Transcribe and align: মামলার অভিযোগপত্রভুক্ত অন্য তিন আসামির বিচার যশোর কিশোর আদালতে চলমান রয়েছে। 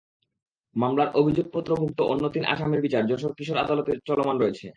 মামলার 0.75 1.09
অভিযোগপত্রভুক্ত 1.13 1.99
অন্য 2.03 2.23
তিন 2.29 2.43
আসামির 2.45 2.81
বিচার 2.81 3.03
যশোর 3.07 3.33
কিশোর 3.33 3.57
আদালতে 3.57 3.91
চলমান 4.07 4.35
রয়েছে। 4.39 4.67